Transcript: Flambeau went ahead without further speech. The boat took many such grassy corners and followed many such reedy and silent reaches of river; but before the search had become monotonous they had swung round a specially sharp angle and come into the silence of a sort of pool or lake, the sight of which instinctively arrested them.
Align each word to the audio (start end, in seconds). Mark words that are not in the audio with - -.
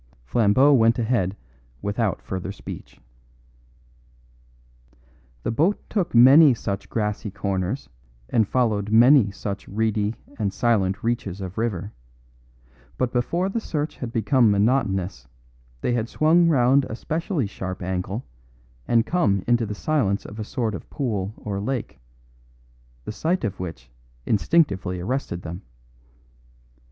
Flambeau 0.23 0.73
went 0.73 0.97
ahead 0.97 1.37
without 1.83 2.23
further 2.23 2.51
speech. 2.51 2.99
The 5.43 5.51
boat 5.51 5.79
took 5.91 6.15
many 6.15 6.55
such 6.55 6.89
grassy 6.89 7.29
corners 7.29 7.87
and 8.27 8.47
followed 8.47 8.91
many 8.91 9.29
such 9.29 9.67
reedy 9.67 10.15
and 10.39 10.51
silent 10.51 11.03
reaches 11.03 11.39
of 11.39 11.59
river; 11.59 11.93
but 12.97 13.13
before 13.13 13.47
the 13.47 13.59
search 13.59 13.97
had 13.97 14.11
become 14.11 14.49
monotonous 14.49 15.27
they 15.81 15.93
had 15.93 16.09
swung 16.09 16.47
round 16.49 16.83
a 16.85 16.95
specially 16.95 17.45
sharp 17.45 17.83
angle 17.83 18.25
and 18.87 19.05
come 19.05 19.43
into 19.47 19.67
the 19.67 19.75
silence 19.75 20.25
of 20.25 20.39
a 20.39 20.43
sort 20.43 20.73
of 20.73 20.89
pool 20.89 21.31
or 21.37 21.59
lake, 21.59 21.99
the 23.05 23.11
sight 23.11 23.43
of 23.43 23.59
which 23.59 23.91
instinctively 24.25 24.99
arrested 24.99 25.43
them. 25.43 25.61